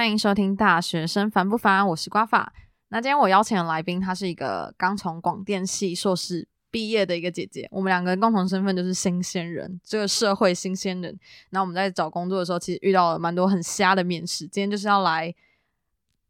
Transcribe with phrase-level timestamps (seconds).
[0.00, 2.54] 欢迎收听《大学生烦不烦》，我是瓜法。
[2.88, 7.68] 那今天我邀请的来宾，她是一个刚从广电系硕士毕业的一个姐姐。
[7.70, 11.14] 我们两个共同身份就是新鲜人，这个社会新鲜人。
[11.50, 14.46] 那我们在找工作的时候，其实遇到了蛮多很瞎的面试。
[14.46, 15.34] 今天就是要来，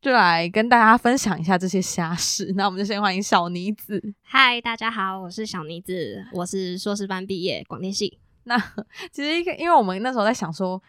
[0.03, 2.53] 就来跟大家分享一下这些瞎事。
[2.59, 4.03] 那我们就先欢迎小妮子。
[4.23, 8.19] 嗨，大家好，我是小妮子，我是硕士班毕业，广电系。
[8.43, 8.59] 那
[9.13, 10.83] 其实一个，因为我们那时候在想说。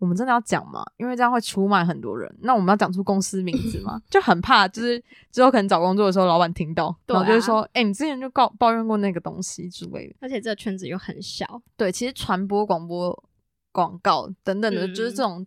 [0.00, 0.82] 我们真的要讲吗？
[0.96, 2.28] 因为这样会出卖很多人。
[2.40, 4.00] 那我们要讲出公司名字吗？
[4.10, 5.00] 就很怕，就是
[5.30, 11.60] 之后可能找工作的时候，老板听到，然后就是说：“哎，你之前就告抱怨过那个东西之类的。”而且这个圈子又很小。
[11.76, 13.24] 对，其实传播、广播、
[13.72, 15.46] 广告等等的，就是这种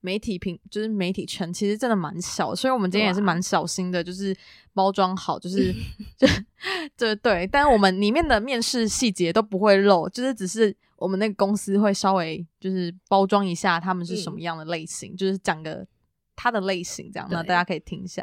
[0.00, 2.54] 媒体平，就是媒体圈，其实真的蛮小。
[2.54, 4.36] 所以我们今天也是蛮小心的，就是
[4.74, 5.74] 包装好，就是
[6.16, 6.26] 就
[6.96, 7.46] 就对。
[7.46, 10.76] 但是我们里面的面试细节都不会漏，就是只是。
[11.00, 15.82] 我们那个公司会稍微就是包装一下他们是什么样的类型，就是讲个
[16.36, 18.22] 他的类型这样，那大家可以听一下。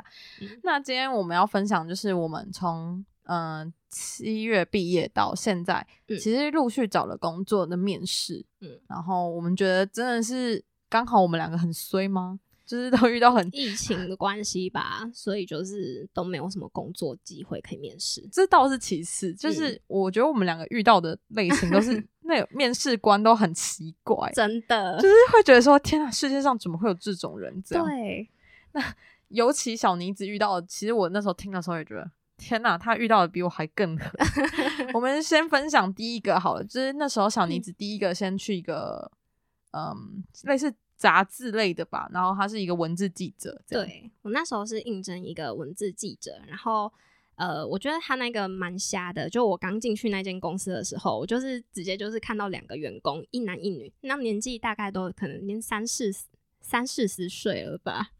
[0.61, 12.39] 那今天我们要分享就是我们从嗯七月毕业到现在，其实陆续找了工作的面试，嗯，然后我们觉得真的是刚好我们两个很衰吗？
[12.65, 18.27] 就是都遇到很疫情的关系吧，所以就是都没有什么工作机会可以面试。
[18.29, 27.63] 这倒是其次，就是我觉得我们两个遇到的类型都是 那面试官都很奇怪，真的就是会觉得说天啊，世界上怎么会有这种人？
[27.65, 28.29] 这样对。
[28.73, 28.83] 那
[29.29, 34.11] 尤其小妮子遇到，其实我那时候听的时候也觉得天呐，她遇到的比我还更狠。
[34.93, 39.09] 我们先分享第一个好了，就是那时候小妮子第一个先去一个
[39.77, 40.73] 嗯类似。
[40.97, 43.61] 杂志类的吧，然后他是一个文字记者。
[43.69, 46.91] 对我那时候是应征一个文字记者，然后
[47.35, 49.29] 呃，我觉得他那个蛮瞎的。
[49.29, 56.11] 就我刚进去那间公司的时候，我就是直接就是看到两个员工，一男一女，那年纪大概都可能已经三四
[56.61, 58.13] 三四十岁了吧。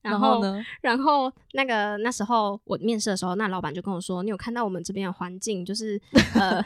[0.00, 0.64] 然后呢？
[0.80, 6.00] 然后那个那时候我面试的时候，那老板就跟我说：“你有看到我们这边的环境，就是
[6.40, 6.64] 呃。”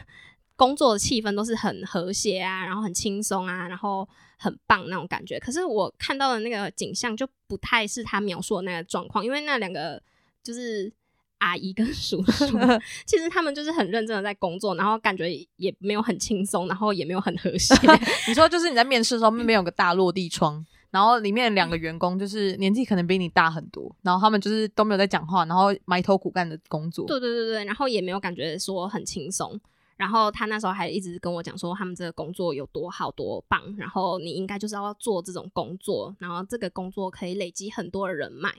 [0.59, 5.39] 工作的气氛都是很和谐啊，然后很轻松啊，然后很棒那种感觉。
[5.39, 10.03] 可是我看到的那个景象就不太是他描述的那个状况，因为那两个
[10.43, 10.93] 就是
[11.39, 12.47] 阿姨跟叔叔，
[13.07, 17.73] 其实他们就是很认真的在工作，然后感觉也没有很轻松，然后也没有很和谐。
[18.27, 27.07] 你说就是你在面试的时候那边有个大落地窗，然后里面两个员工就是年纪可能比你大很多，然后他们就是都没有在讲话，然后埋头苦干的工作。
[27.07, 29.61] 对对对对，然后也没有感觉说很轻松。
[29.99, 38.55] 然后他那时候还一直跟我讲说，他们这个工作有多好多棒，然后你应该就是要做这种工作，然后这个工作可以累积很多的人脉。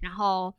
[0.00, 0.52] 然后，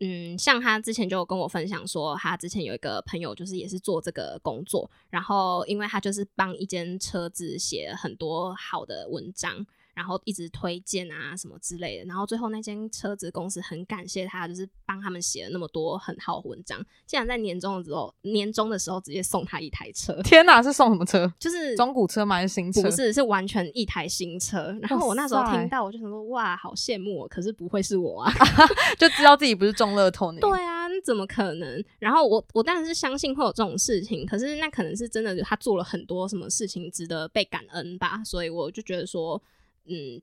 [0.00, 9.66] 嗯，像他之前就跟我分享说，他之前有一个朋友就是也是做这个工作，然后因为他就是帮一间车子写很多好的文章。
[10.00, 20.18] 然后一直推荐啊什么之类的，然后最后那间车子公司很感谢他，就是帮他们写了那么多很好的文章，竟然在年终的时候，年终的时候直接送他一台车。
[20.22, 21.30] 天哪，是送什么车？
[21.38, 22.36] 就是中古车吗？
[22.36, 22.80] 还是新车？
[22.80, 24.74] 不是，是完全一台新车。
[24.80, 28.32] 然后我那时候听到，我就想说，哇，好羡慕，可是不会是我啊，
[28.98, 30.40] 就知道自己不是中乐透那。
[30.40, 31.84] 对啊，怎么可能？
[31.98, 39.42] 然后我我当然是相信会有这种事情，可是那可能是真的，他做了很多什么事情值得被感恩吧，所以我就觉得说。
[39.90, 40.22] 嗯，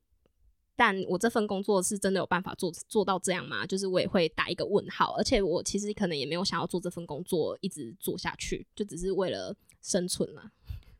[0.77, 3.67] 但我这份工作是真的有办法做做到这样吗？
[3.67, 10.49] 就是我也会打一个问号，而且我其实可能也没有想要做这份工作一直做下去，就只是为了生存嘛。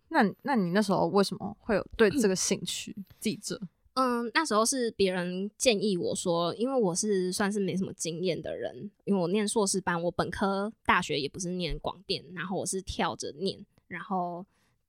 [0.10, 2.94] 那那你那时候为什么会有对这个兴趣？
[3.20, 3.62] 记者？
[3.94, 14.46] 嗯，那时候是别人建议我说，因为我是算是没什么经验的人，因为我念硕士班，我本科大学也不是念广电，然后我是跳着念，然后。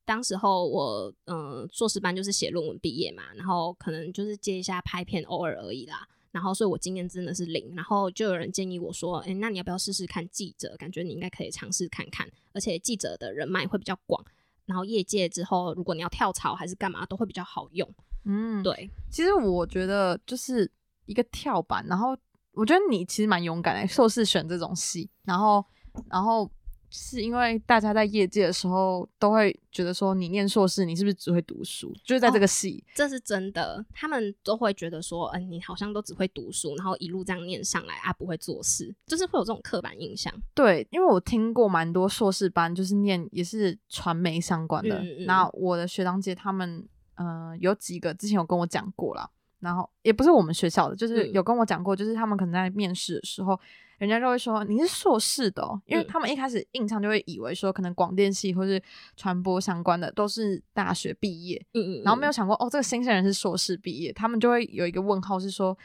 [0.08, 10.74] 当时候我嗯硕士班就是写论文毕业嘛，然后可能就是接一下拍片偶尔而已啦，然后所以我经验真的是零，然后就有人建议我说，哎，那你要不要试试看记者？
[10.78, 14.24] 感觉你应该可以尝试看看，而且记者的人脉会比较广，
[14.64, 17.86] 然后业界之后如果你要跳槽还是干嘛都会比较好用。
[18.24, 20.72] 嗯，对，其实我觉得就是
[21.04, 22.16] 一个跳板，然后
[22.52, 25.62] 我觉得你其实蛮勇敢的，硕士选这种系，然后
[26.08, 26.50] 然后。
[26.90, 31.94] 是因为大家在业界的时候都会觉得说，你念硕士，你是不是只会读书？
[32.02, 40.32] 就是在这个系，这是真的，他们都会觉得说，嗯，你好像都只会读书，然后一路这样念上来啊，不会做事，就是会有这种刻板印象。
[40.54, 45.02] 对，因为我听过蛮多硕士班，就是念也是传媒相关的。
[45.26, 49.28] 那我的学长姐他们，呃，有几个之前有跟我讲过啦，
[49.60, 53.60] 然后也不是我们学校的，就是有跟我讲过，就是他们可能在面试的时候。
[53.98, 58.80] 人家就会说你是硕士的，因为他们一开始印象就会以为说可能广电系或是
[59.16, 65.76] 传播相关的都是大学毕业，嗯嗯，然后没有想过哦，这个新鲜人是硕士毕业，他们就会有一个问号是说，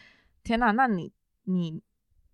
[0.44, 1.12] 天哪，那你
[1.46, 1.82] 你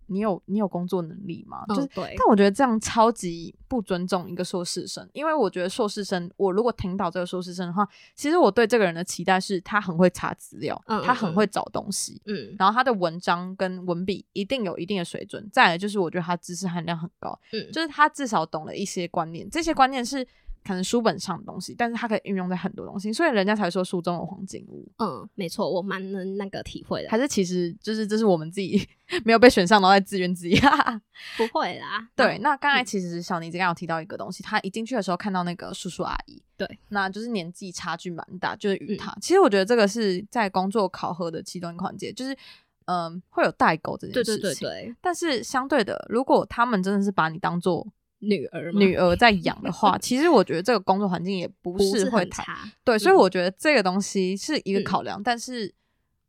[0.09, 1.63] 你有你有工作能力吗？
[1.69, 15.47] 就是，对，但我觉得这样超级不尊重一个硕士生，因为我觉得硕士生，我如果听到这个硕士生的话，其实我对这个人的期待是他很会查资料，他很会找东西，嗯，然后他的文章跟文笔一定有一定的水准。
[15.53, 20.27] 再来就是我觉得他知识含量很高，嗯，就是他至少懂了一些观念，这些观念是。
[20.69, 24.88] 可能书本上的东西，但是它可以运用在很多东西，所以人家才说书中有黄金屋。
[25.00, 27.10] 嗯，没错，我蛮能那个体会的。
[27.10, 28.88] 还是其实就是这是我们自己
[29.25, 31.01] 没有被选上，然后在自怨自艾。
[31.36, 32.07] 不会啦。
[32.16, 39.12] 对，那刚才其实小妮子刚有提到一个东西，她一进去的时候看到那个叔叔阿姨，对，那就是年纪差距蛮大，就是与他。
[39.19, 42.38] 其实我觉得这个是在工作考核的其中一环节，就是
[42.86, 44.36] 嗯会有代沟这件事情。
[44.36, 44.95] 对对对对。
[45.01, 47.88] 但是相对的，如果他们真的是把你当做
[48.19, 52.57] 女儿女儿在养的话， 其实我觉得这个工作环境也不是会差。
[52.83, 55.74] 对，所以我觉得这个东西是一个考量，但是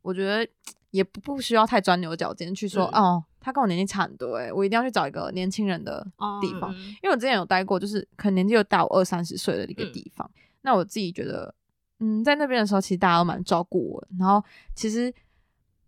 [0.01, 0.47] 我觉得
[0.91, 6.05] 也不不需要太钻牛角尖去说哦，他跟我年纪差很多，哎，我一定要去找一个年轻人的
[6.41, 10.29] 地方，因为我之前有待过，就是可能年纪又大我二三十岁的一个地方。
[10.61, 11.53] 那我自己觉得，
[11.99, 14.07] 嗯，在那边的时候，其实大家都蛮照顾我。
[14.19, 14.43] 然后
[14.75, 15.13] 其实，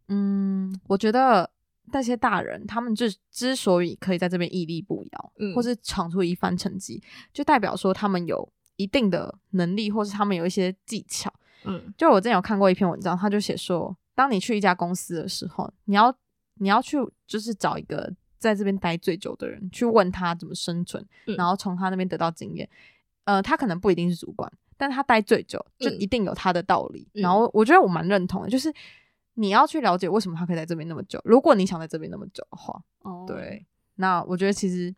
[0.10, 1.50] 嗯，我觉得。
[1.92, 7.02] 那些大人，他们之之所以可以在这边屹立不摇，或是闯出一番成绩，
[7.34, 11.32] 就代表说他们有一定的能力，或是他们有一些技巧。
[11.66, 16.16] 嗯，就我之前有看过一篇文章，他就写说，当你去一家公司的时候，你要
[16.56, 16.98] 你要去
[17.28, 21.06] 就是找一个在这边待最久的人，去问他怎么生存，
[21.38, 22.68] 然后从他那边得到经验。
[23.26, 27.08] 呃，他可能不一定是主管，但他待最久，就一定有他的道理。
[27.14, 28.74] 然后我觉得我蛮认同的，就是。
[29.36, 31.20] 你要去了解为什么他可以在这边那么久。
[31.24, 33.66] 如果你想在这边那么久的话，哦，对，
[33.96, 34.94] 那我觉得其实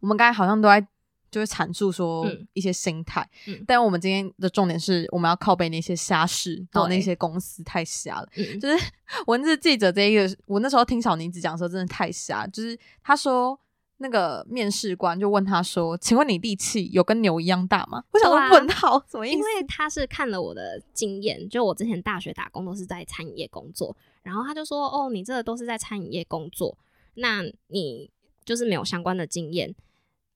[0.00, 0.86] 我们刚才好像都在
[1.30, 3.28] 就是阐述说一些心态，
[3.66, 8.28] 但我们今天的重点是我们要靠背那些瞎事，然后那些公司太瞎了。
[8.60, 8.92] 就是
[9.26, 12.46] 文字记者这一个，我那时候听小妮子讲的时候，真的太瞎。
[12.46, 13.58] 就是他说。
[14.02, 19.36] 那个面试官就问他说：“请问你力气有跟牛一样大吗？”我想说问号什么意思？
[19.36, 26.76] 因为他是看了我的经验，就我之前大学打工都是在餐饮业工作，然后他就说：“哦，你这个都是在餐饮业工作，
[27.14, 28.10] 那你
[28.44, 29.74] 就是没有相关的经验，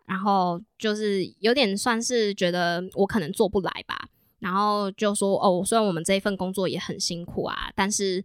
[0.07, 4.09] 然后就是有点算是觉得我可能做不来吧。”
[4.39, 8.25] 然后就说：“哦，虽然我们这一份工作也很辛苦啊，但是。”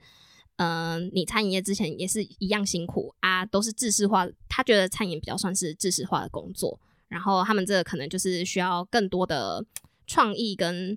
[0.61, 4.27] 嗯，你餐饮业之前也是一样辛苦啊，都是制式化。
[4.47, 9.65] 他觉得餐饮比较算是制式化的工作，然后他们这个可能就是需要更多的
[10.05, 10.95] 创意跟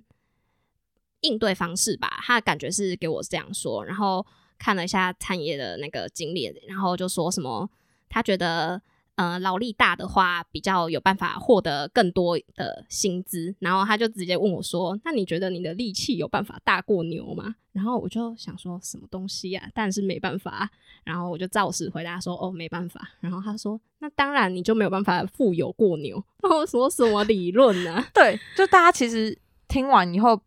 [1.21, 2.19] 应对方式吧。
[2.21, 4.23] 他的感觉是给我这样说，然后
[4.59, 7.67] 看了一下餐饮业的那个经历，然后就说什么，
[8.07, 8.79] 他觉得。
[9.15, 13.55] 呃，劳力大的话，比较有办法获得更多的薪资。
[13.59, 19.69] 然后他就直接问我说：“那你觉得你的力气有办法大过牛吗？”然后我就想说什么东西呀？
[19.73, 20.69] 但是没办法。
[21.05, 28.05] 然后我就照实回答说：“哦，没办法。”然后他说：“那当然你就没有办法富有过牛。”然后说什么理论呢？
[28.13, 29.37] 对，就大家其实
[29.69, 30.41] 听完以后，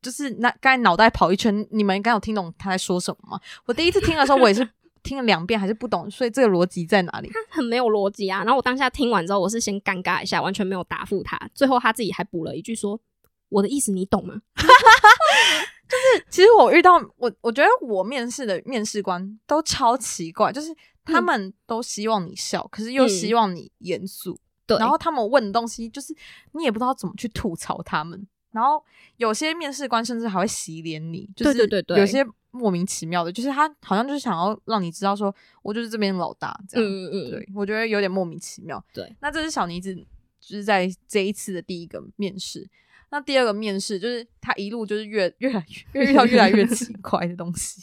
[0.00, 3.40] 就是那刚才脑袋跑一圈，你们刚有听懂他在说什么吗？
[3.66, 4.66] 我第一次听的时候，我也是。
[5.02, 7.28] 听了两遍还是不懂，所以这个逻辑在哪里？
[7.28, 8.38] 他很没有逻辑啊！
[8.44, 11.38] 然后我当下听完之后，我是先尴尬一下，完全没有答复他。
[11.54, 13.00] 最后他自己还补了一句说
[13.48, 14.40] ：“我的意思你懂吗？”
[15.88, 20.68] 就是其实我遇到我，我觉得我面试的面试官都超奇怪，就是
[21.04, 24.38] 他们都希望你笑，可是又希望你严肃。
[24.66, 26.14] 对，然后他们问的东西，就是
[26.52, 28.28] 你也不知道怎么去吐槽他们。
[28.50, 28.82] 然后
[29.16, 32.26] 有些面试官甚至还会洗脸你，就是对对对，有些。
[32.50, 36.90] 莫名其妙的，就是他好像就是想要让你知道，说我就是这边老大这样。
[36.90, 38.82] 嗯嗯嗯，对我觉得有点莫名其妙。
[38.92, 40.04] 对，那这是小妮子就
[40.40, 42.68] 是在这一次的第一个面试。
[43.10, 47.80] 那第二个面试就是他一路就是越越来越遇到越来越奇 怪的东西。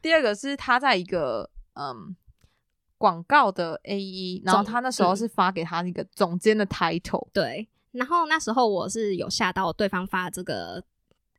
[0.00, 2.14] 第二个是他在一个嗯
[2.98, 7.28] 广告的 A E，然后他那时候是发给他那个总监的 title。
[7.32, 10.84] 对，然后那时候我是有吓到对方发这个。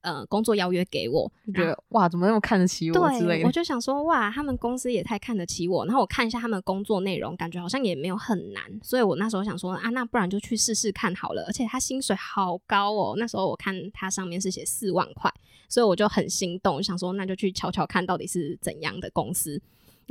[0.01, 3.47] 呃，工作邀约给我，就觉得哇，怎么那么看得起我之类的？
[3.47, 5.85] 我就想说，哇，他们公司也太看得起我。
[5.85, 8.63] 然后我看一下他们工作内容，感觉好像也没有很难。
[8.81, 11.43] 所以我那时候想说，啊，那不然就去试试看好了。
[11.47, 15.31] 而且他薪水好高哦，那时候我看他上面是写四万块，
[15.69, 19.61] 所以我就很心动，想说那就去瞧瞧看到底是怎样的公司。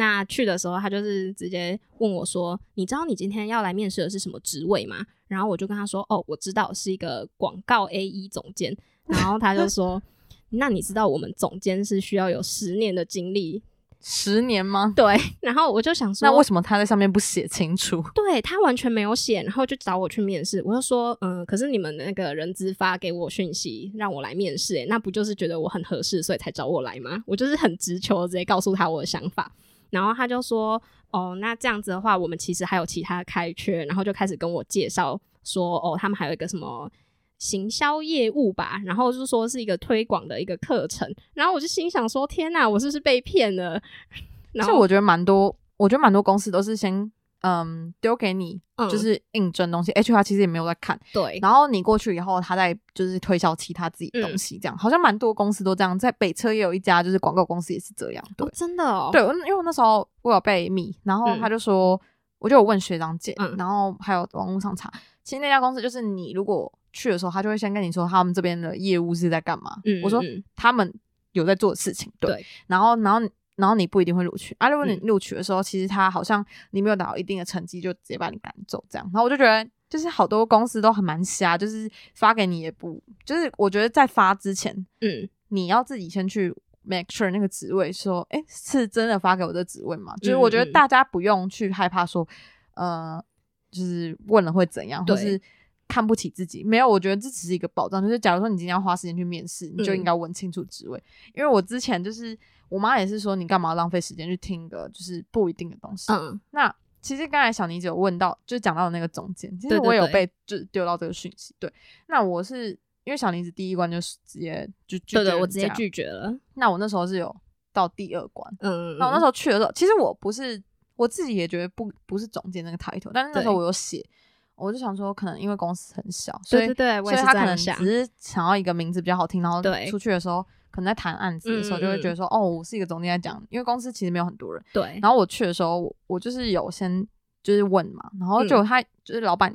[0.01, 10.03] 那去的时候，他就是直接问我说：“你知道你今天要来面试的是什么职位吗？”然后我就跟他说：“哦，我知道是一个广告 A E 总监。”然后他就说
[10.49, 13.63] ：“那你知道我们总监是需要有十年的经历
[14.01, 14.95] 十年吗？
[14.97, 18.03] 对，然后我就想说，那为什么他在上面不写清楚？
[18.15, 20.63] 对他完全没有写，然后就找我去面试。
[20.65, 27.23] 我就说，嗯，可是你们那个人资发给我讯息让我来面试，诶，那不就是觉得我很合适，所以才找我来吗？
[27.27, 29.53] 我就是很直球，直接告诉他我的想法。
[29.91, 30.81] 然后他就说，
[31.11, 36.91] 哦，那这样子的话，我们其实还有其他开缺，然后就开始跟我介绍说，哦，他们还有一个什么
[37.39, 41.13] 行销业务吧，然后就说是一个推广的一个课程。
[41.35, 43.81] 然后我就心想说，天哪，我是不是被骗了？
[44.53, 47.11] 然后我觉得蛮多，我觉得蛮多公司都是先
[47.43, 51.39] 嗯丢给你，就是应征东西，HR 其实也没有在看，对。
[51.41, 55.99] 然后你过去以后，他再就是推销其他自己东西，这样好像蛮多公司都这样。
[55.99, 59.09] 在北车也有一家就是广告公司也是这样，对，真的哦。
[59.13, 61.99] 对，因为那时候我有被密，然后他就说，
[62.39, 64.93] 我就有问学长姐，然后还有网络上查，
[65.25, 69.79] 其实那家公司就是你如果去的时候，他就会先跟你说他们这边的业务是在干嘛。
[69.85, 70.21] 嗯，我说
[70.55, 70.93] 他们
[71.33, 72.45] 有在做的事情，对。
[72.67, 73.27] 然后，然后。
[73.61, 74.71] 然后你不一定会录取啊！
[74.71, 79.05] 如果你录取的时候，其实他好像你没有达到一定的成绩，就直接把你赶走这样。
[79.13, 90.15] 然后我就觉得，就是好多公司都很蛮瞎，就是发给你也不，就是我觉得在发之前，嗯，你要自己先去 make sure 那个职位说，哎，是真的发给我的职位吗？
[90.23, 92.27] 就是我觉得大家不用去害怕说，
[92.75, 93.23] 呃，
[93.71, 95.39] 就是问了会怎样，或是
[95.87, 96.65] 看不起自己。
[96.65, 98.03] 没有，我觉得这只是一个保障。
[98.03, 101.03] 就是假如说你今天要花时间去面试，你就应该问清楚职位。
[101.35, 102.39] 因为我之前就是。
[102.71, 106.11] 我妈也是说，你干嘛浪费时间去听个就是不一定的东西？
[106.11, 111.55] 嗯，那其实刚才小妮子有问到，就讲到那个总监，其实我有被就是丢到这个讯息。
[111.59, 111.71] 对，
[112.07, 112.71] 那我是
[113.05, 116.33] 因为小妮子第一关就是直接就对对，我直接拒绝了。
[116.55, 117.35] 那我那时候是有
[117.73, 120.63] 到第二关，嗯，那我那时候去的时候，其实我不是
[120.95, 124.09] 我自己也觉得不不是总监那个抬头，但是那时候我有写，
[124.55, 129.61] 我就想说可能因为公司很小，所以对，所以他可能只是想要一个名字比较好听，然后
[129.91, 130.47] 出去的时候。
[130.71, 134.65] 可能在谈案子的时候，就会觉得说，哦，我是一个总监在讲，因为公司其实没有很多人。
[134.73, 134.99] 对。
[135.03, 137.07] 然后我去的时候，我就是有先
[137.43, 139.55] 就是问嘛，然后就他就是老板，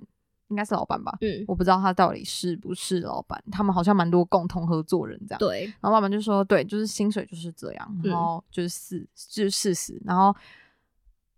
[0.50, 1.17] 应该是老板吧？
[1.22, 1.45] 嗯。
[1.48, 5.39] 我不知道他到底是不是老板，他们好像蛮多共同合作人这样。
[5.39, 5.65] 对。
[5.81, 10.36] 然后老板就说，对，就是薪水就是这样，然后就是事就是事实，然后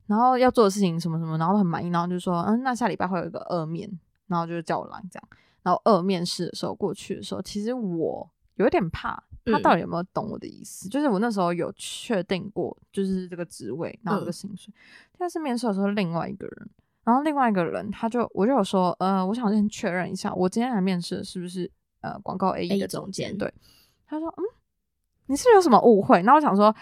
[0.07, 3.89] 然后要做的事情什么什么，然后都很满意，然后就说，嗯，那下礼拜会有一个二面，
[4.27, 5.29] 然后就叫我来这样。
[5.63, 9.22] 然后二面试的时候过去的时候，其实我有点怕。
[9.51, 10.89] 他到底有没有懂我的意思？
[10.89, 14.73] 就是我那时候有确定过，就是这个职位，然后这个薪水。
[15.17, 16.69] 但是面试的时候，另外一个人，
[17.03, 21.69] 然后另外一个人，他就我就有说，呃，我想先确认一下，我今天来面试的是不是
[22.01, 23.37] 呃广告 A E 的总监？
[23.37, 23.51] 对，
[24.05, 24.43] 他说，嗯，
[25.27, 26.21] 你是有什么误会？
[26.23, 26.75] 那我想说，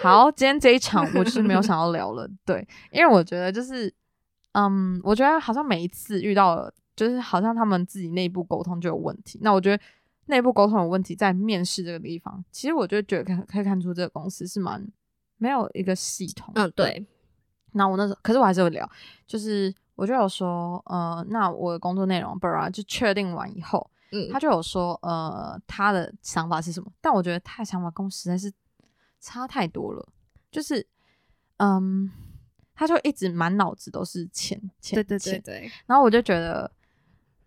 [0.00, 3.92] 好，今天这一场我就是没有想要聊了，对，因为我觉得就是，
[4.52, 9.38] 嗯，我觉得好像每一次遇到了，就是好像他们自己内部沟通就有问题。
[9.42, 9.82] 那我觉得。
[10.26, 14.86] 内部沟通有问题，在面试这个地方，其实我就觉得可可以看出这个公司是蛮
[15.36, 16.52] 没有一个系统。
[16.54, 17.04] 嗯，对。
[17.72, 18.88] 那我那时候，可是我还是有聊，
[19.26, 26.92] 就是我就有说，呃，那我的工作内容，不然就确定完以后，嗯，他就有说，呃，他的想法是什么？
[27.00, 28.52] 但我觉得他的想法跟我实在是
[29.20, 30.06] 差太多了，
[30.50, 30.86] 就是，
[31.56, 32.10] 嗯，
[32.74, 35.70] 他就一直满脑子都是钱，钱，对对对对。
[35.86, 36.70] 然后我就觉得。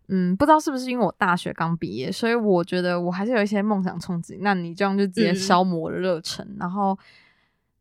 [0.08, 4.38] 嗯，不知道是不是因为我大学刚毕业，所以我觉得我还是有一些梦想憧憬。
[4.42, 6.98] 那你这样就直接消磨了热忱，然后，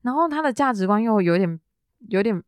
[0.02, 1.60] 然后他的价值观又有点，
[2.08, 2.42] 有点。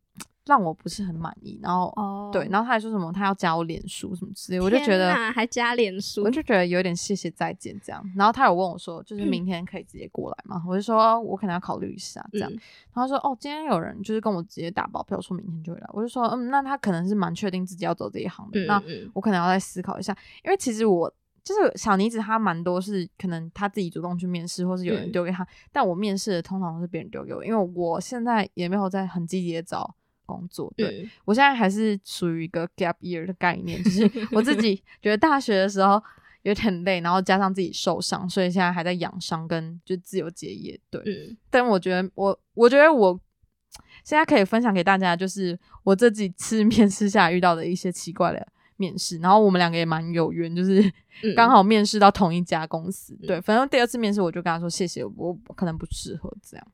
[0.47, 1.93] 让我不是很满意，然后
[2.31, 8.03] 对，然后他还说什么他要加我脸书什么之类，我就觉得还加脸书，我就觉得有点谢谢再见这样。
[8.15, 10.63] 然后他有问我说，就是明天可以直接过来吗？
[10.67, 12.49] 我就说我可能要考虑一下这样。
[12.49, 18.59] 然后他说哦，今天有人就是跟我直接打包票说明天就会来，我就说嗯，那他可能是蛮确定自己要走这一行的。
[18.65, 18.81] 那
[19.13, 21.13] 我可能要再思考一下，因为其实我
[21.43, 29.95] 就是小妮子，她蛮多是可能她自己主动去面试，或是有人丢给她，但我面试的通常都是别人丢给我，因为我现在也没有在很积极的找。
[30.27, 35.99] 工作对我现在还是属于一个 gap year 的概念，就是我自己 觉得大学的时候
[36.43, 40.79] 有点累，然后加上自己受伤，所以现在还在养伤跟就自由结业。
[40.91, 41.01] 对，
[41.49, 43.19] 但我觉得我我觉得我
[44.03, 50.93] 现在可以分享给大家，就是我这几次 面试下遇到的一些奇怪的面试，然后我们两个也蛮有缘，就是
[51.35, 53.17] 刚好面试到同一家公司。
[53.27, 56.67] 对，反正第二次面试我就跟他说谢谢，我可能不适合这样。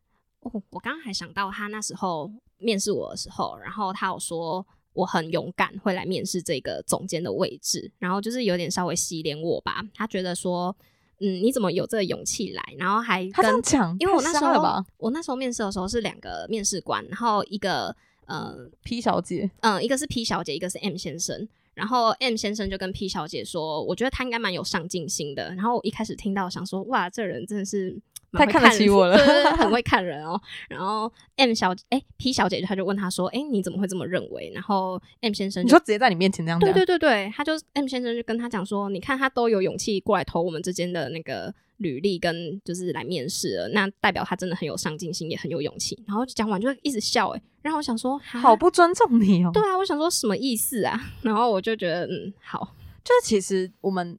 [0.43, 9.83] 哦，我刚刚还想到他那时候面试我的时候，然后他有说我很勇敢会来面试这个总监的位置，然后就是有点稍微洗脸我吧。
[9.93, 10.75] 他觉得说，
[11.19, 12.63] 嗯，你怎么有这个勇气来？
[12.77, 17.95] 然后还跟讲，因为我那时候我那时候面试的时候是两个面试官，然后一个
[18.25, 21.47] 呃 P 小姐，嗯，一个是 P 小姐，一个是 M 先生。
[21.73, 25.55] 然后 M 先生就跟 P 小姐说，我觉得他应该蛮有上进心的。
[25.55, 27.99] 然后我一开始听到想说，哇，这人真的是。
[28.37, 29.17] 太看得起我了，
[29.57, 30.39] 很会看人哦。
[30.69, 49.51] 然后 M 小姐，哎，P 小姐她就问他说：“哎，你怎么会这么认为？”然后 M 先生你说直接在你面前这样对对对对，他就 M 先生就跟他讲说：“你看他都有勇气过来投我们之间的那个履历，跟就是来面试了，那代表他真的很有上进心，也很有勇气。”然后讲完就一直笑，哎，然后我想说，好不尊重你哦。
[49.53, 50.99] 对啊，我想说什么意思啊？
[51.21, 54.17] 然后我就觉得，嗯，好，就是其实我们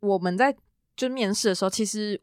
[0.00, 0.54] 我们在
[0.96, 2.20] 就面试的时候，其实。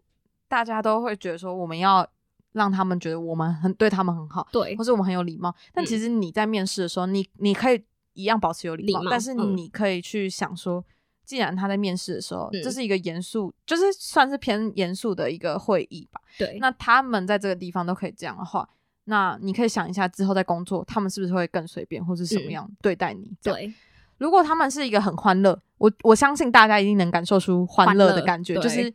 [0.50, 2.06] 大家都会觉得说，我们要
[2.51, 5.56] 让他们觉得我们很对他们很好，对，或者我们很有礼貌。
[5.74, 7.82] 但其实你在面试的时候，你你可以
[8.13, 10.84] 一样保持有礼貌，但是你可以去想说，
[11.24, 16.20] 既然他在面试的时候，这是一个严肃，就是算是偏严肃的一个会议吧。
[16.38, 18.68] 对，那他们在这个地方都可以这样的话，
[19.06, 23.32] 那你可以想一下之后在工作，他们是不是会更随便，或是什么样对待你？
[23.44, 23.72] 对，
[24.18, 28.91] 如果他们是一个很欢乐，我我相信大家一定能感受出欢乐的感觉，就是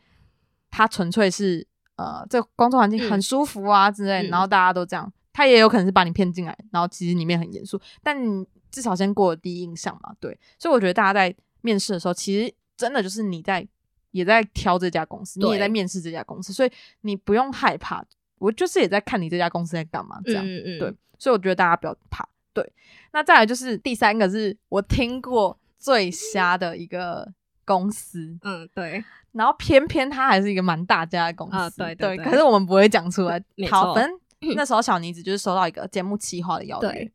[0.74, 1.66] 他纯粹是。
[1.96, 13.64] 呃，这工作环境很舒服啊之类，然后大家都这样，他也有可能是把你骗进来，然后其实里面很严肃，但你至少先过了第一印象嘛，对，所以我觉得大家在面试的时候，其实真的就是你在
[14.10, 18.04] 也在挑这家公司，你也在面试这家公司，所以你不用害怕，
[18.38, 20.44] 我就是也在看你这家公司在干嘛，这样，
[20.80, 22.72] 对，所以我觉得大家不要怕，对，
[23.12, 27.32] 那再来就是第三个是我听过最瞎的一个
[27.64, 29.04] 公司，嗯，对。
[29.32, 32.16] 然后偏偏他还是一个蛮大家的公司，对对。
[32.18, 33.42] 可是我们不会讲出来。
[33.68, 37.10] 好，反正那时候小妮子就是收到一个节目企划的邀约。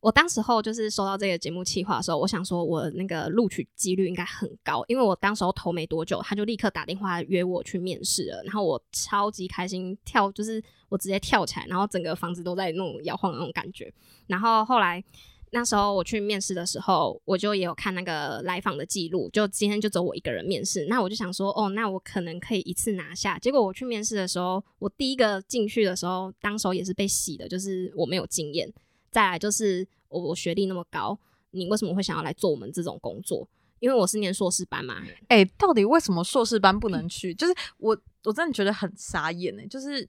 [0.00, 8.42] 我当时候就是收到这个节目企划的时候，我想说我那个录取几率应该很高，因为我当时候投没多久，他就立刻打电话约我去面试了。
[8.44, 13.92] 然后我超级开心，跳就是我直接跳起来，然后整个房子都在那种摇晃的那种感觉。
[14.26, 15.04] 然后后来。
[15.52, 20.86] 那时候我去面试的时候，我就也有看那个来访的记录，就今天就走我一个人面试。
[20.86, 23.36] 那我就想说，哦，那我可能可以一次拿下。
[23.38, 28.72] 结果我去面试的时候，我第一个进去的时候，当时候也是被洗的，就是我没有经验。
[29.10, 31.18] 再来就是我我学历那么高，
[31.50, 33.48] 你为什么会想要来做我们这种工作？
[33.80, 35.02] 因为我是念硕士班嘛。
[35.26, 37.34] 哎，到底为什么硕士班不能去？
[37.34, 40.08] 就是我我真的觉得很傻眼哎，就是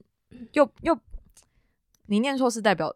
[0.52, 0.96] 又又
[2.06, 2.94] 你念硕士代表。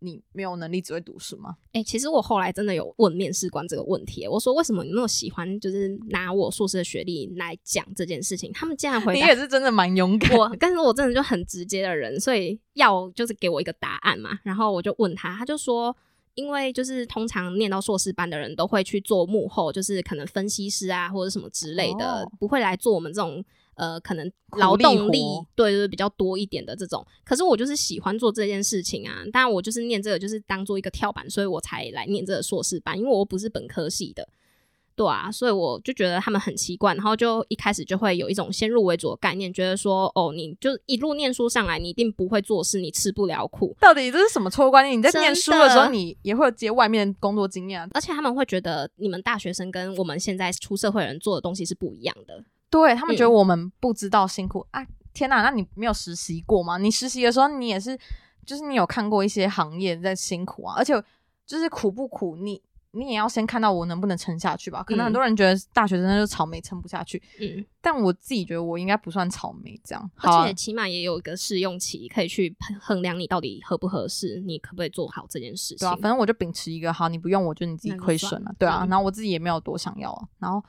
[0.00, 1.56] 你没有能力只会读书吗？
[1.72, 8.52] 哎，其实我后来真的有问面试官这个问题，我说为什么你那么喜欢，就是拿我硕士的学历来讲这件事情？
[8.52, 10.36] 他们竟然回答，你也是真的蛮勇敢。
[10.36, 14.38] 我，但是我真的就很直接的人，所以要就是给我一个答案嘛。
[14.42, 15.96] 然后我就问他，他就说，
[16.34, 23.44] 因为就是通常念到硕士班的人都会去做幕后，就是可能分析师啊或者什么之类的，不会来做我们这种。
[23.76, 25.20] 呃，可能劳动力
[25.54, 29.24] 对就是比较多一点的这种，可是我就是喜欢做这件事情啊。
[29.32, 34.28] 当然，我就是念这个，就是当做一个跳板，所以我才来念这个硕士班，因为我不是本科系的，
[34.94, 43.76] 对啊，所以我就觉得他们很奇怪，然后就一开始就会有一种先入为主的概念，觉得说，哦，你就一路念书上来，你一定不会做事，你吃不了苦。
[43.80, 44.96] 到底这是什么错误观念？
[44.96, 52.44] 你在念书的时候，你也会有接外面工作经验，而且他们会觉得你们大学生跟我们现在出社会人做的东西是不一样的。
[52.74, 54.84] 对他们觉得我们不知道辛苦啊！
[55.12, 56.76] 天哪，那你没有实习过吗？
[56.76, 57.96] 你实习的时候，你也是，
[58.44, 60.92] 就是你有看过一些行业在辛苦啊，而且
[61.46, 62.60] 就是苦不苦，你
[62.90, 64.82] 你也要先看到我能不能撑下去吧。
[64.82, 75.78] 可能很多人觉得大学生就草莓撑不下去，嗯，但我自己觉得我应该不算草莓这样，而且起码也有一个试用期，可以去衡量你到底合不合适，你可不可以做好这件事情。
[75.78, 80.60] 对啊，反正我就秉持一个好，你不用我就你自己亏损了，对啊，然后我自己也没有多想要啊，然后。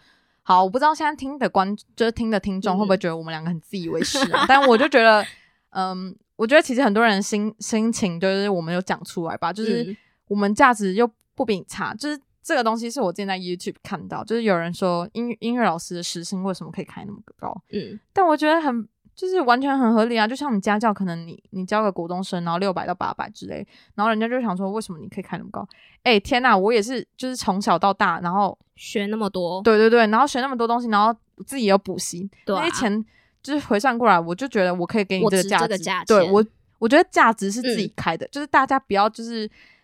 [0.47, 4.45] 好，我不知道现在听的观，就是听的听众会不会觉得我们两个很自以为是啊？
[4.47, 5.25] 但我就觉得，
[5.71, 17.59] 嗯，我觉得其实很多人心心情就是我们有讲出来吧，就是我们价值又不比你差，就是这个东西是我今天在 YouTube 看到，就是有人说音音乐老师的时薪为什么可以开那么高？
[17.71, 18.87] 嗯，但我觉得很。
[19.15, 25.65] 就是完全很合理啊，就像你家教，可能你你教个国中生，然后六百到八百之类，然后人家就想说，为什么你可以开那么高？
[26.03, 33.05] 哎，天呐，我也是，就是从小到大，然后学那么多，对对对，然后学那么多东西，然后自己有补习，那些钱
[33.41, 36.45] 就是回算过来，我就觉得我可以给你这个价值，对我，
[36.77, 39.43] 我觉得价值是自己开的，就是大家不要就是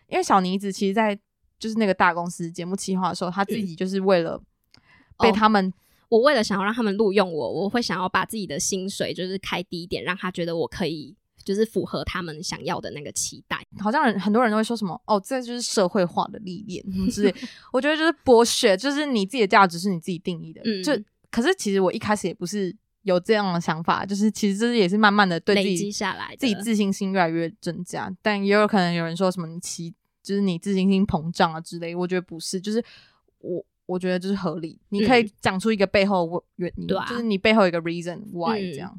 [0.10, 1.18] 因为小妮子，其实，在
[1.58, 4.38] 就是那个大公司节目企划的时候，他自己就是为了
[5.20, 5.74] 被他们。
[6.12, 13.66] 我为了想要让他们录用我，我会想要把自己的薪水就是开低一点，让他觉得我可以就是符合他们想要的那个期待。
[13.80, 17.34] 好像很多人都会说什么哦，这就是社会化的历练什么之类。
[17.72, 20.60] 我觉得就是剥削，就是你自己的价值是你自己定义的。
[20.66, 20.92] 嗯，就
[21.32, 28.14] 可是其实我一开始也不是有这样的想法，就是其实这也是慢慢的对自己积下来，自己自信心越来越增加。
[28.22, 32.84] 但也有可能有人说什么你其就是你自信心膨胀啊之类，我觉得不是，就是
[33.38, 33.66] 我。
[33.92, 38.98] 我觉得就是合理，你可以讲出一个背后原因，就是你背后一个 reason why 这样。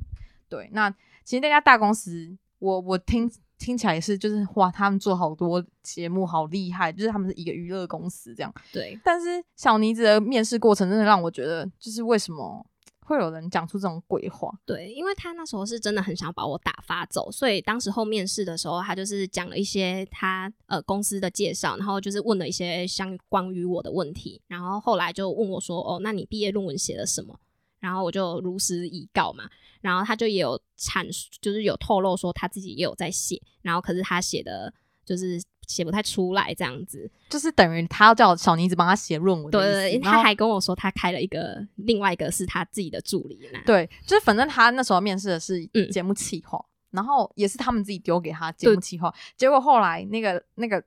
[0.50, 0.90] 对，那
[1.24, 8.52] 其实那家大公司，我我听听起来也是，就是哇，他们做好多节目，好厉害，就是他们是一个娱乐公司这样。
[8.70, 12.66] 对，但是小妮子的面试过程真的让我觉得，就是为什么
[13.12, 14.50] 会有人讲出这种鬼话？
[14.64, 27.38] 对，因为他那时候是真的很想把我打发走，所以当时候面试的时候，他就是讲了一些他呃公司的介绍，然后就是问了一些相关于我的问题，然后后来就问我说：“哦，那你毕业论文写了什么？”
[27.78, 34.72] 然后我就如实以告嘛，然后他就也有阐述，就是有透露说他自己也有在写，然后可是他写的
[35.04, 37.10] 就是写不太出来这样子。
[37.28, 43.58] 就是等于他要叫小妮子帮他写论文对对对，他还跟我说他开了一个另外一个是他自己的助理呢。
[43.64, 50.82] 对，就是反正他那时候面试的是嗯节目企划，然后也是他们自己丢给他节目企划，结果后来那个那个。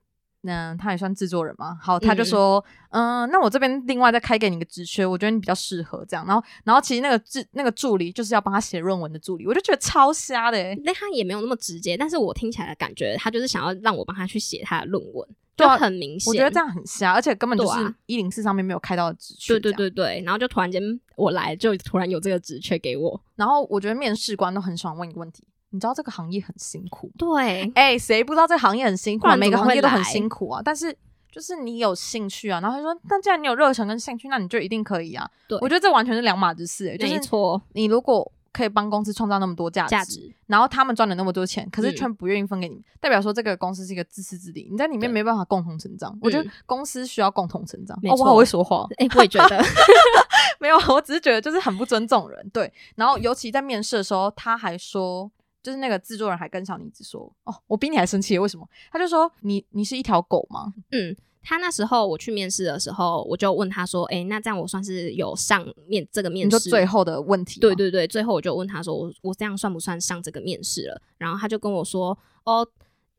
[0.46, 1.78] 嗯，他也算制作人嘛。
[1.82, 6.26] 好，他就说，嗯、那我这边另外再开给你个职缺，我觉得你比较适合这样。
[6.26, 10.80] 然后，然后其实那个助那个助理就是要帮他写论文的助理，我就觉得超瞎的、欸。
[10.84, 15.28] 那他也没有那么直接，但是我听起来的感觉，他就是想要让我帮他去写他的论文，
[15.58, 16.30] 就很明显。
[16.30, 19.54] 我觉得这样很瞎，而且根本就是一零四上面没有开到的职缺。
[19.54, 19.74] 对对。
[19.74, 20.82] 对对，然后就突然间
[21.16, 23.22] 我来，就突然有这个职缺给我。
[23.36, 27.12] 然后我觉得面试官都很喜欢问一个问题，你知道这个行业很辛苦？
[27.18, 29.36] 对，哎、谁不知道这个行业很辛苦啊？
[29.36, 30.62] 每个行业都很辛苦啊。
[30.64, 30.96] 但是
[31.32, 35.30] 就是你有兴趣啊，然后他说，那既然你有热忱跟兴趣，那你就一定可以啊。
[35.48, 36.98] 对我觉得这完全是两码子事、欸。
[36.98, 46.18] 就是没错，你如果可以帮公司创造那么多价值，值然后他们赚了那么多钱，可是嗯却不愿意分给你，代表说这个公司是一个自私自利，你在里面对没办法共同成长。
[46.22, 47.98] 我觉得嗯公司需要共同成长。
[48.04, 49.62] 哦，我好会说话哦，哎、我也觉得，
[50.60, 52.50] 没有，我只是觉得就是很不尊重人。
[52.54, 55.30] 对，然后尤其在面试的时候，他还说，
[55.66, 61.16] 就是那个制作人还跟小妮子说：“哦，我比你还生气，为什么？”他就说：“你你是一条狗吗嗯。
[61.42, 66.70] 他那时候我去面试的时候，我就问他说：“哎、那这样我算是有上面这个？”面试？
[66.70, 72.68] 最后的问题，对对对，最后我就问他说：“我我这样算不算上这个面试了？”然后他就跟我说：“哦，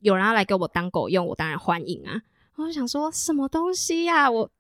[0.01, 2.23] 有人要来给我当狗用，我当然欢迎啊。”
[2.57, 4.51] 我就想说什么东西呀、我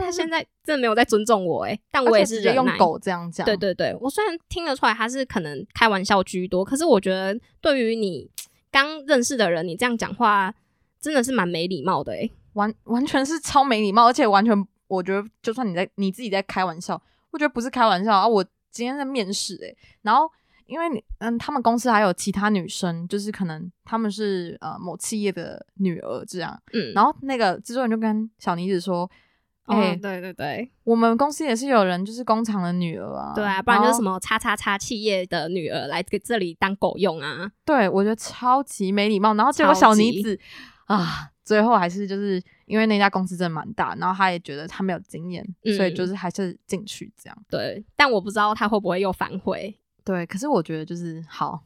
[0.00, 2.42] 他现在真的没有在尊重我哎、但我也是。
[2.54, 3.44] 用狗这样讲。
[3.44, 8.30] 对对对，我虽然听得出来他是可能开玩笑居多，可是我觉得对于你
[8.70, 10.54] 刚认识的人，你这样讲话
[11.00, 17.00] 真的是蛮没礼貌的哎、完完全是超没礼貌，而且完全我觉得，就算你在你自己在开玩笑，
[17.30, 18.26] 我觉得不是开玩笑啊。
[18.26, 20.30] 我今天在面试诶、然后
[20.66, 29.10] 因为你嗯，他们公司还有其他女生，就是可能他们是呃某企业的女儿这样，嗯，然后那个制作人就跟小妮子说
[29.66, 34.18] ：“哎、哦，对对对，我们公司也是有人就是工厂的女儿啊，对啊，不然就是什么？
[34.20, 39.34] 叉叉叉企业的女儿来给这里当狗用啊，对我觉得超级没礼貌。
[39.34, 40.38] 然后结果小超级妮子
[40.86, 47.38] 啊，最后还是就是因为那家公司真的蛮大，然后他也觉得他没有经验，嗯所以就是还是进去这样。
[47.48, 49.78] 对，但我不知道他会不会又反悔。
[50.04, 51.62] 对，可是我觉得就是好，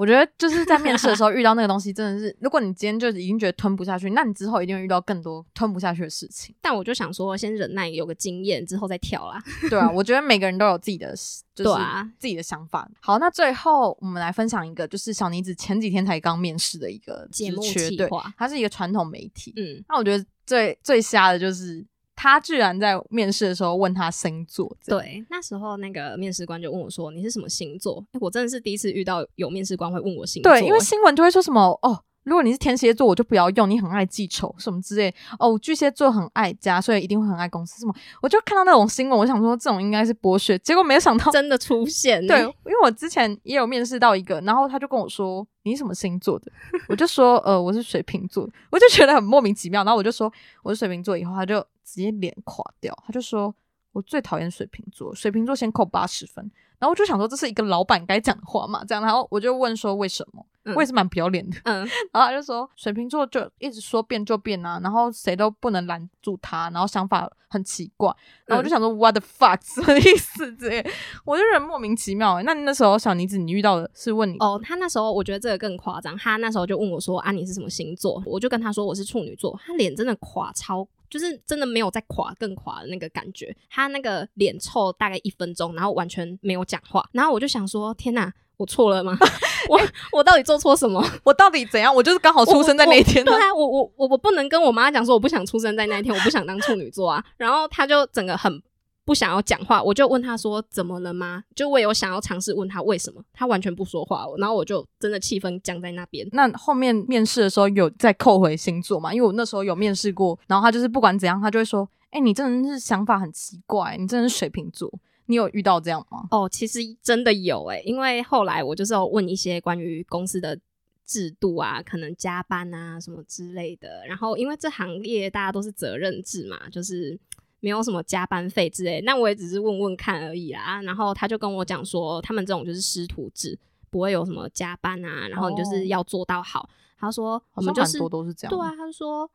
[0.00, 6.54] 我觉得就是在面试的时候 遇到那个东西，真的是，如果你今天就已经觉得吞不下去，那你之后一定会遇到更多吞不下去的事情。
[6.58, 9.38] 但我就想说，先忍耐，有个经验之后再跳啦。
[9.68, 11.14] 对啊，我觉得每个人都有自己的，
[11.54, 11.80] 就是
[12.18, 12.90] 自己的想法。
[13.00, 18.08] 好，那最后我们来分享一个，就是小妮子前几天才刚面试的一个节目对
[18.38, 19.52] 它是一个传统媒体。
[19.56, 21.84] 嗯，那我觉得最最瞎的就是
[22.22, 30.52] 他居然在面试的时候问他星座，对，那时候那个面试官就问我说：“你是什么星座？”诶我真的是第一次遇到有面试官会问我星座。
[30.52, 32.04] 对，因为新闻就会说什么哦。
[32.24, 35.12] 如果你是天蝎座，我就不要用，你很爱记仇什么之类。
[35.38, 37.80] 哦，巨蟹座很爱家，所以一定会很爱公司。
[37.80, 46.52] 什么，我就看到那种新闻，我想说这种应该是剥削，结果没有想到真的出现、对，因为我之前也有面试到一个，然后他就跟我说你什么星座的，
[46.88, 50.30] 我就说呃我是水瓶座，我就觉得很莫名其妙，然后我就说
[50.62, 53.54] 我是水瓶座，以后他就直接脸垮掉，他就说
[53.92, 56.44] 我最讨厌水瓶座，水瓶座先扣八十分，
[56.78, 61.78] 然后我就想说这是一个老板该讲的话嘛，这样，然后我就问说为什么，嗯我也是蛮不要脸的，嗯，
[62.12, 68.14] 然后他就说水瓶座就一直说变就变啊，然后谁都不能拦住他，然后想法很奇怪，
[68.46, 70.54] 然后我就想说、what the fuck 什么意思？
[70.56, 70.84] 这些
[71.24, 72.42] 我就觉得莫名其妙、欸。
[72.42, 74.36] 那那时候小妮子你遇到的是问你？
[74.38, 80.86] 哦，他那时候我觉得这个更夸张，他那时候就问我说：“啊，你是什么星座？”我就跟他说我是处女座，他脸真的垮超。
[81.10, 89.16] 就是真的没有在垮更垮的那个感觉，他那个脸臭大概一分钟，然后完全没有讲话，然后我就想说：天哪，我错了吗？
[89.70, 89.80] 我
[90.12, 91.02] 我到底做错什么？
[91.24, 91.94] 我到底怎样？
[91.94, 97.24] 我就是刚好出生在那一天、对啊，我我我我不能跟我妈讲说我不想出生在那一天，我不想当处女座啊。
[97.38, 98.62] 然后她就整个很
[99.06, 101.42] 不想要讲话，我就问她说怎么了吗？
[101.56, 106.28] 就我有想要尝试问她为什么，她完全不说话，然后我就真的气氛僵在那边。
[106.32, 109.14] 那后面面试的时候有再扣回星座嘛？
[109.14, 114.92] 因为我那时候有面试过，然后她就是不管怎样，她就会说：“哎、你真的是想法很奇怪，你真的是水瓶座，
[115.30, 116.26] 你有遇到这样吗？
[116.32, 120.58] 哦，其实真的有诶、因为后来我就是有问一些关于公司的
[121.06, 124.04] 制度啊，可能加班啊什么之类的。
[124.08, 127.16] 然后因为这行业大家都是责任制嘛，就是
[127.60, 130.82] 没有什么加班费之类，那我也只是问问看而已啦。
[130.82, 133.56] 然后他就跟我讲说，他们这种就是师徒制，
[133.88, 136.68] 不会有什么加班啊，然后你就是要做到好。
[136.98, 138.50] 他说我们就是多都是这样。
[138.50, 139.30] 对啊，他说。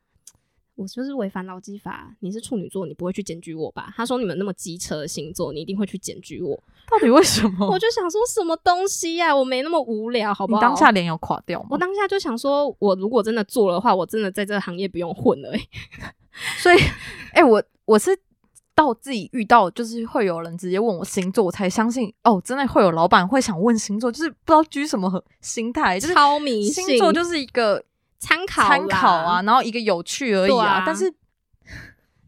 [0.75, 3.93] 我就是违反劳基法，你是处女座，你不会去检举我吧？
[3.95, 6.55] 他说你们那么机车的星座，你一定会去检举我。
[6.91, 7.67] 到底为什么？
[7.69, 10.61] 我就想说什么东西呀、我没那么无聊，好不你好？
[10.61, 11.69] 当下脸有垮掉吗？
[11.71, 15.69] 我当下就想说，我如果真的做的话，我真的在这个行业不用混了、欸。
[16.61, 16.77] 所以，
[17.31, 18.11] 哎、我我是
[18.75, 27.81] 到自己遇到，就是会有人直接问我星座，我才相信哦，真的会有老板会想问星座，就是不知道居什么和 心态，就是超迷信星座就是一个
[28.25, 31.13] 参考参考啊，然后一个有趣而已对啊但是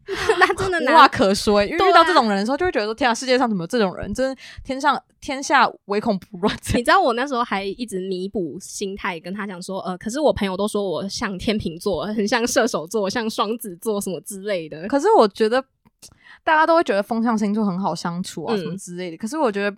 [0.38, 4.14] 那真的无话可说、欸，因为对啊遇到这种人的时候，就会觉得说，天啊，世界上怎么有这种人？
[4.14, 6.56] 真是天上天下唯恐不乱。
[6.74, 14.88] 你知道我那时候还一直弥补心态，跟他讲说，呃，可是我朋友都说我像天秤座，很像射手座，像双子座什么之类的。
[14.88, 15.62] 可是我觉得
[16.42, 19.16] 大家都会觉得风象星座很好相处啊，嗯什么之类的。
[19.18, 19.76] 可是我觉得，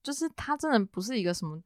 [0.00, 1.60] 就是他真的不是一个什么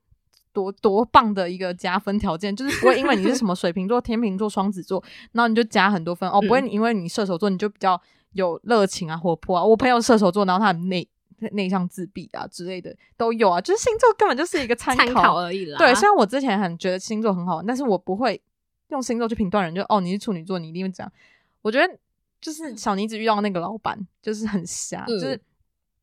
[0.56, 8.00] 多多棒的一个加分条件，就是不会因为你是什么水瓶座、天秤座、双子座，然后你就加很多分哦，嗯不会因为你射手座你就比较
[8.32, 9.62] 有热情啊、活泼啊。
[9.62, 11.06] 我朋友射手座，然后他很内
[11.52, 15.76] 内向、自闭啊之类的都有啊，就是星座根本就是一个参参考而已啦。
[15.76, 18.40] 对，虽然我之前很觉得星座很好玩，但是我不会
[18.88, 21.12] 用星座去评断人，就哦你是处女座，你一定会这样。
[21.60, 21.98] 我觉得
[22.40, 25.32] 就是小妮子遇到那个老板就是很瞎，嗯就是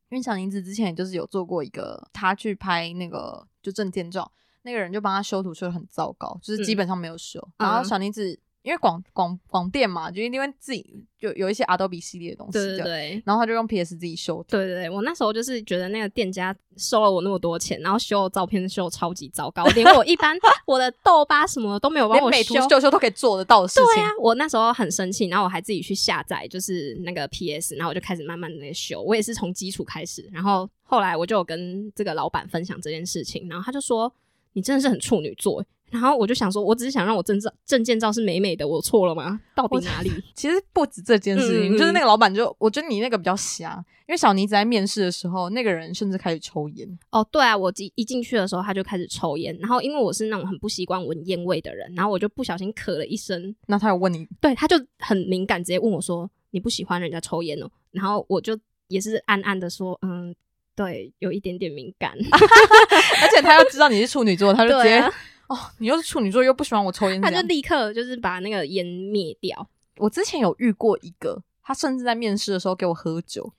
[0.09, 4.31] 因为小妮子之前也就是有做过一个，他去拍那个就证件照，
[4.63, 7.45] 那个人就帮他修图修的很糟糕，就是基嗯本上没有修。
[7.57, 13.23] 然后嗯小妮子因为广广广电嘛，就因为自己就有一些 Adobe 系列的东西，对对对。
[13.25, 14.45] 然后他就用 PS 自己修图。
[14.51, 20.33] 对对对，我那时候就是觉得那个店家收了我那么多钱，然后修的照片修得超级糟糕，连我一般
[20.65, 22.37] 我的痘疤什么都没有帮连我修。
[22.37, 29.01] 美图秀秀都可以做得到的事情，对啊，我那时候很生气，然后我还自己去下载，就是那个 PS，然后我就开始慢慢的修。
[29.01, 34.09] 我也是从基础开始，然后后来我就有跟这个老板分享这件事情，然后他就说
[34.53, 39.39] ：“你真的是很处女座。”欸然后我就想说，我只是想让我证照证件照是美美的，我错了吗？
[39.55, 40.09] 到底哪里？
[40.33, 43.75] 其实不止这件事情，就是那个老板就，我觉得你那个比较瞎，
[44.07, 46.97] 因为小妮子在面试的时候，那个人甚至开始抽烟。
[47.11, 60.33] 哦，对啊，我一一进去的时候他就开始抽烟，然后因为我是那种很不习惯闻烟味的人，然后我就不小心咳了一声，那他有问你，对，他就很敏感，直接问我说：“你不喜欢人家抽烟哦？”然后我就也是暗暗的说：“嗯，
[60.75, 62.11] 对，有一点点敏感。
[63.21, 65.11] 而且他要知道你是处女座，他就直接、啊
[65.47, 67.39] 哦，你又是处女座，又不喜欢我抽烟，他就。
[67.41, 69.69] 立刻就是把那个烟灭掉。
[69.97, 73.53] 我之前有遇过一个，他甚至在面试的时候给我喝酒，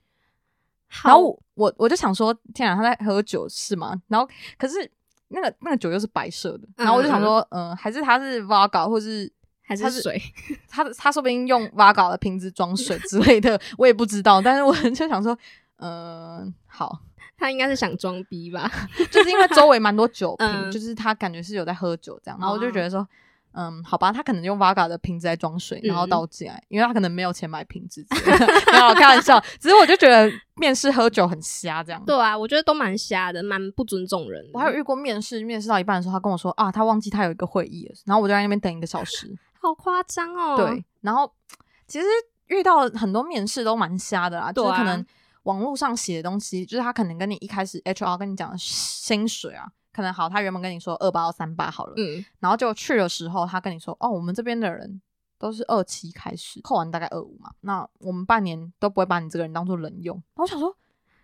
[1.03, 4.01] 然后我我我就想说，天啊，他在喝酒是吗？
[4.07, 4.91] 然后可是
[5.29, 10.21] 那个那个酒又是白色的，然后我就想说，嗯、还是他是 Vodka 或是还是是水，
[10.67, 14.41] 他他说不定用 Vaga 的瓶子装水之类的，我也不知道。
[14.41, 15.37] 但是我 就想说，
[15.77, 16.99] 嗯、好，
[17.37, 18.69] 他应该是想装逼吧？
[19.11, 23.07] 就是因为周围蛮多酒瓶，嗯就是他感觉是有在喝酒这样，然后我就哦觉得说，
[23.53, 29.39] 嗯，好吧，他可能用 Vaga 的瓶子来装水，然后嗯倒进来，因为他可能没有钱买瓶子之类的， 没有开玩笑。
[29.59, 32.03] 只是我就觉得面试喝酒很瞎这样。
[32.05, 34.45] 对啊，我觉得都蛮瞎的，蛮不尊重人。
[34.53, 39.33] 我还有遇过面试，面试到一半的时候，他跟我说啊，他忘记他有一个会议了，然后我就在那边等一个小时。
[39.61, 40.55] 好夸张哦。
[40.57, 41.31] 对，然后
[41.87, 42.05] 其实
[42.47, 45.03] 遇到很多面试都蛮瞎的啦，啊就是可能
[45.45, 55.01] 网络上写的东西，就是他可能跟你一开始 HR 跟你讲的薪水啊，可能好，他原本跟你说二八到三八好了，嗯，然后就去的时候，他跟你说哦，我们这边的人。
[55.37, 57.51] 都是二七开始，扣完大概二五嘛。
[57.59, 60.15] 那我们半年都不会把你这个人当做人用。
[60.15, 60.73] 然后我想说，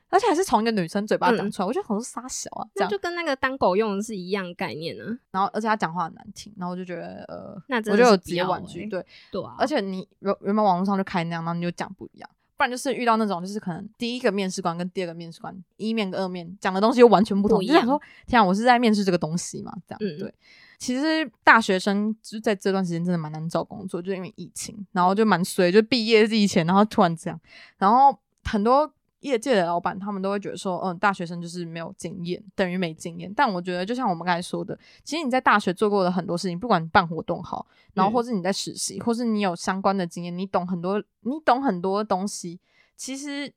[0.09, 2.89] 而且还是从一个女生嘴巴讲出来，我就想说傻小啊，这样。
[2.91, 8.81] 就跟那个当狗用的是一样概念呢、然后而且他讲话很难听，然后我就觉得呃，那真我就有直接婉拒。
[8.81, 12.29] 欸对，对啊，而且你原原本网络上就开那样，然后你就讲不一样，
[12.61, 19.73] 不然就是遇到那种就是可能第一个面试官跟第二个面试官一面跟二面讲的东西又完全不同，不一样就想说天啊，我是在面试这个东西嘛？
[19.87, 20.31] 这样、嗯对。
[20.77, 27.41] 其实大学生就在这段时间真的蛮难找工作，就因为疫情，然后就蛮衰，就毕业之前，然后突然这样，
[27.79, 33.33] 然后很多业界的老板他们都会觉得说，嗯，大学生就是没有经验，等于没经验。
[33.35, 42.59] 但我觉得，就像我们刚才说的，其实你在大学做过的很多事情，不管你办活动好，然后嗯或是你在实习，或是你有相关的经验，你懂很多，你懂很多东西，
[42.95, 43.53] 其实。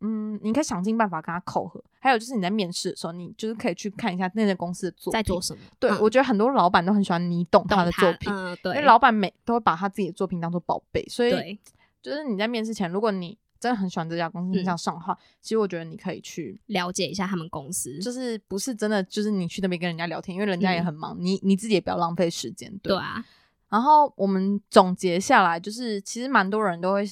[0.00, 1.82] 嗯，你可以想尽办法跟他扣合。
[2.00, 5.60] 还有就是你在面试的时候，你就是可以去看一下那些公司的作品在做什么？
[5.80, 11.58] 对，嗯我觉得很多老板都很喜欢你懂他的作品，嗯，对，因为老板每都会把他自己的作品当做宝贝，所以，
[12.02, 22.76] 就是你在面试前，如果你真的很喜欢这家公司，很想上的话，其实我觉得你可以去了解一下他们公司，就是不是真的，就是你去那边跟人家聊天，因为人家也很忙，你你自己也不要浪费时间。
[22.78, 23.24] 对啊。
[23.68, 27.04] 然后我们总结下来，就是其实蛮多人都会，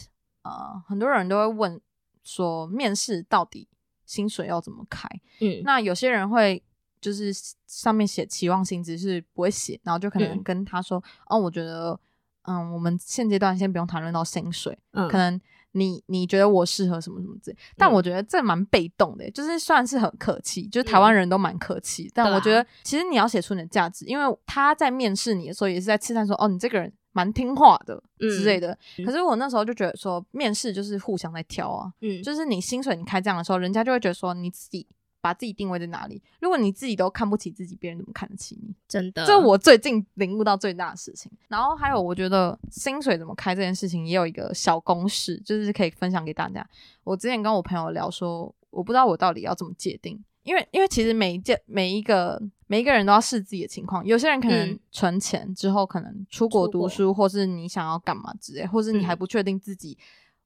[0.42, 1.80] 呃，很多人都会问
[2.22, 3.66] 说，面试到底
[4.06, 5.08] 薪水要怎么开？
[5.40, 6.62] 嗯，那有些人会
[7.00, 7.32] 就是
[7.66, 11.98] 上面写期望薪资是不会写，然后就可能跟他说，哦，我觉得，
[12.42, 15.40] 嗯，我们现阶段先不用谈论到薪水，嗯，可能。
[15.76, 28.76] 你你觉得我适合什么什么之类，但我觉得这蛮被动的，就是算是很客气，就是台湾人都蛮客气，但我觉得其实你要写出你的价值，因为他在面试你的时候也是在试探说，哦，你这个人蛮听话的之类的。
[29.04, 34.86] 可是我那时候就觉得说，面试就是互相在挑啊，嗯，就是你薪水你开这样的时候，人家就会觉得说你自己。
[35.24, 36.22] 把自己定位在哪里？
[36.38, 38.74] 如果你自己都看不起自己，别人怎么看得起你？
[38.86, 41.32] 真的，这我最近领悟到最大的事情。
[41.48, 46.68] 然后还有，我觉得薪水怎么开这件事情也有一个小公式，就是可以分享给大家。
[47.04, 54.04] 我之前跟我朋友聊说，我不知道我到底要怎么界定，因为因为其实每一件每一个每一个人都要视自己的情况。
[54.04, 59.96] 有些人可能存钱之后，可能出国读书，或是你想要干嘛之类，或是你还不确定自己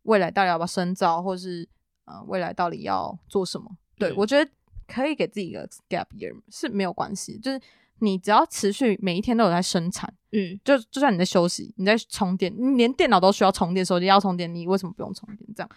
[0.05, 1.69] 未来到底要不要深造，或是
[2.05, 3.69] 呃未来到底要做什么。
[3.99, 4.49] 对我觉得。
[4.89, 7.61] 可以给自己一个 gap year 是没有关系，就是
[7.99, 15.47] 你只要持续每一天都有在生产，嗯，就就算你在休息，你在充电，你连电脑都需要充电，手机要充电，你为什么不用充电？
[15.55, 15.71] 这样，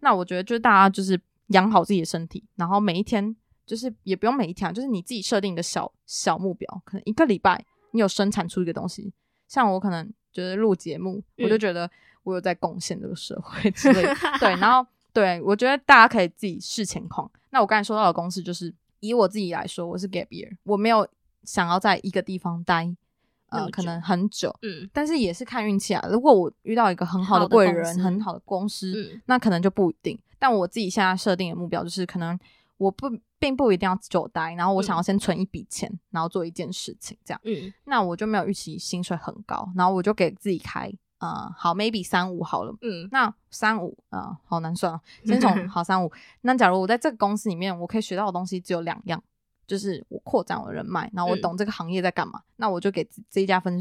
[0.00, 9.12] 那我觉得就是大家就是养好自己的身体，然后每一天就是也不用每一天，就是你自己设定的小小目标，可能一个礼拜你有生产出一个东西，
[9.48, 11.90] 像我可能就是录节目，我就觉得
[12.24, 14.02] 我有在贡献这个社会之类，
[14.38, 14.86] 对，然后。
[15.10, 17.28] 对，我觉得大家可以自己视情况。
[17.50, 21.08] 那我刚才说到的公式就是，以我自己来说，我是 gap year，我没有
[21.44, 22.94] 想要在一个地方待，
[23.48, 26.06] 呃，可能很久，嗯，但是也是看运气啊。
[26.10, 28.92] 如果我遇到一个很好的贵人、很好的公司，
[29.26, 30.18] 那可能就不一定。
[30.38, 32.38] 但我自己现在设定的目标就是，可能
[32.76, 33.08] 我不
[33.38, 40.92] 并不一定要久待，然后我想要先存一笔钱，然后做一件事情，这样，嗯，那我就没有预期薪水很高，然后我就给自己开。
[41.18, 45.00] 啊，好，maybe 三五好了，嗯，那三五啊，好难算啊。
[45.24, 46.10] 先从 好三五，
[46.42, 49.22] 那假如我在这个公司里面，我可以学到的东西只有两样，
[49.66, 53.80] 就是我扩展我的人脉，然后我懂这个行业在干嘛，那我就给这一家分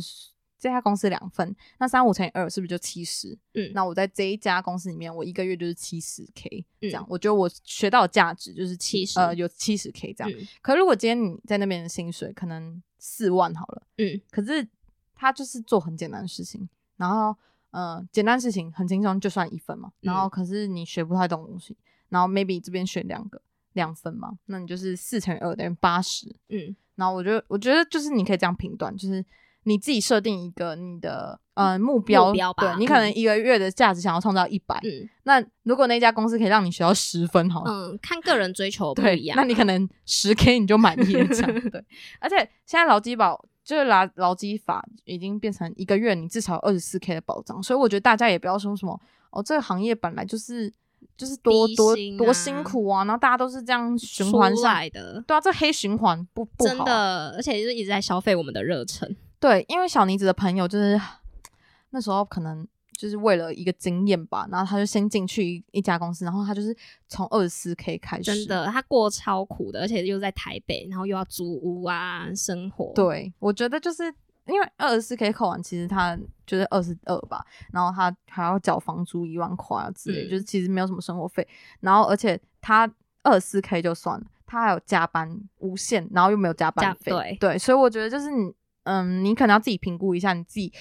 [0.60, 3.38] 这家公司两分，那三五乘以二是不是就七十？
[3.54, 10.40] 嗯，那我在这一家公司里面，我一个月就是七十 k，这样，我觉得我学到的价值就是七十，呃，有七十 k 这样。
[10.64, 14.68] 可如果今天你在那边的薪水可能四万好了，嗯，可是
[15.14, 16.68] 他就是做很简单的事情。
[16.98, 17.36] 然后，
[17.72, 19.92] 呃，简单事情很轻松，就算一分嘛。
[20.02, 21.78] 然后，可是你学不太懂东西，
[22.10, 23.42] 然后 maybe 这边选两个
[23.74, 26.28] 两分嘛，那你就是四乘以二等于八十。
[26.50, 29.24] 嗯，然后我觉得，我觉得就是你可以这样评断，就是
[29.64, 34.80] 你自己设定一个你的呃目标，对你可能一个月的价值想要创造一百。
[34.84, 39.38] 嗯，那如果那家公司可以让你学到十分，好，嗯，看个人追求 不一样。
[39.38, 41.86] 那你可能十 k 你就满意了，这样 对。
[42.20, 43.46] 而且现在劳基保。
[43.68, 48.98] 就是劳劳基法已经变成一个月你至少二十四 k 的保障，所以我觉得大家也不要说什么
[49.30, 50.72] 哦，这个行业本来就是
[51.18, 59.14] 就是多多多辛苦啊，然后大家都是这样循环下来的，对啊，这黑循环不不好，真的，而且就是一直在消费我们的热忱。
[59.38, 60.98] 对，因为小妮子的朋友就是
[61.92, 62.66] 那时候可能。
[62.98, 66.76] 就是为了一个经验吧，然后他就先进去一一家公司，然后他就是
[67.08, 72.92] 从二十四 K 开始，真的，他过超苦的，而且又在台北，然后又要租屋啊，生活。
[72.96, 74.04] 对，我觉得就是
[74.48, 81.48] 因为二十四 K 扣完，其实他就是二十二吧，然后他还要缴房租一万块之类，就是其实没有什么生活费，
[81.82, 88.52] 然后而且他二十四 K 就算了，他还有加班无限，然后又没有加班费，对对，所以我觉得就是你，
[88.86, 90.74] 嗯，你可能要自己评估一下你自己。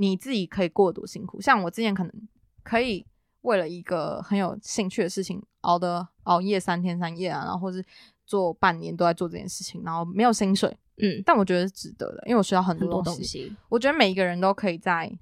[0.00, 2.28] 你自己可以过多辛苦，像我之前可能
[2.62, 3.04] 可以
[3.42, 7.84] 为了一个很有兴趣的事情熬的熬夜三天三夜啊，然后或是
[8.24, 13.54] 做半年都在做这件事情，然后没有薪水，嗯，但我觉得是值得的，因为我学到很多东西。
[13.68, 15.12] 我觉得每一个人都可以在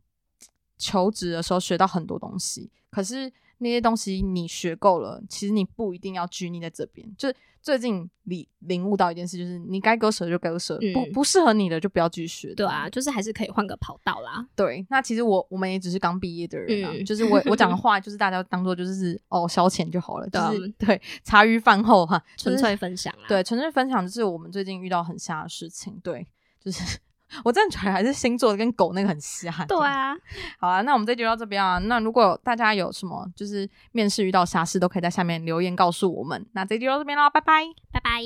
[0.77, 7.37] 求职的时候学到很多东西，可是那些东西你学够了，其实你不一定要拘泥在这边，就是。
[7.61, 12.55] 最近你领悟到一件事，就是你该割舍就割舍，不不适合你的就不要继续。
[12.55, 14.47] 对啊，就是还是可以换个跑道啦。
[14.57, 23.29] 对，那其实我我们也只是刚毕业的人啊，就是我我讲的 话，就是大家当做就是哦消遣就好了，就是对茶余饭后哈，纯粹分享啊。
[23.29, 26.27] 对，纯粹分享就是我们最近遇到很瞎的事情，对，
[26.65, 26.99] 就是。
[27.45, 29.53] 我真的觉得还是星座跟狗那个很像。
[29.67, 30.17] 对啊，
[30.59, 31.79] 好啊，那我们这集到这边啊。
[31.79, 36.47] 那如果大家有什么就是面试遇到啥事，都可以在下面留言告诉我们。
[36.53, 38.23] 那这集到这边喽，拜拜，拜拜。